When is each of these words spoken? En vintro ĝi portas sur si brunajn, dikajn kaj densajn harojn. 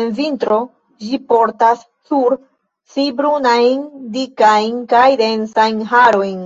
En 0.00 0.10
vintro 0.18 0.58
ĝi 1.06 1.18
portas 1.32 1.82
sur 2.10 2.36
si 2.94 3.08
brunajn, 3.22 3.82
dikajn 4.18 4.80
kaj 4.94 5.06
densajn 5.24 5.84
harojn. 5.96 6.42